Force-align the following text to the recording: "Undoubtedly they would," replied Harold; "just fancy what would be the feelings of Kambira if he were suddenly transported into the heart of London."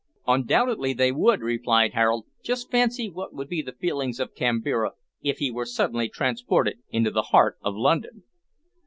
"Undoubtedly 0.27 0.93
they 0.93 1.11
would," 1.11 1.41
replied 1.41 1.93
Harold; 1.93 2.25
"just 2.43 2.71
fancy 2.71 3.07
what 3.07 3.35
would 3.35 3.47
be 3.47 3.61
the 3.61 3.71
feelings 3.73 4.19
of 4.19 4.33
Kambira 4.33 4.93
if 5.21 5.37
he 5.37 5.51
were 5.51 5.63
suddenly 5.67 6.09
transported 6.09 6.79
into 6.89 7.11
the 7.11 7.21
heart 7.29 7.59
of 7.61 7.75
London." 7.75 8.23